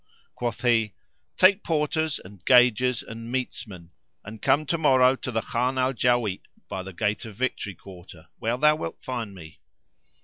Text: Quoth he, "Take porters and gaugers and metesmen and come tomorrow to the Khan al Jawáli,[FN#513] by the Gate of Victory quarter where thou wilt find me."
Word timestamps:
Quoth 0.33 0.61
he, 0.63 0.95
"Take 1.37 1.63
porters 1.63 2.17
and 2.17 2.43
gaugers 2.45 3.03
and 3.03 3.31
metesmen 3.31 3.91
and 4.25 4.41
come 4.41 4.65
tomorrow 4.65 5.15
to 5.17 5.31
the 5.31 5.41
Khan 5.43 5.77
al 5.77 5.93
Jawáli,[FN#513] 5.93 6.39
by 6.67 6.81
the 6.81 6.91
Gate 6.93 7.23
of 7.25 7.35
Victory 7.35 7.75
quarter 7.75 8.27
where 8.39 8.57
thou 8.57 8.75
wilt 8.77 9.03
find 9.03 9.35
me." 9.35 9.59